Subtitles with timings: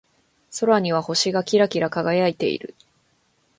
[0.59, 2.73] 空には星がキラキラ輝いている。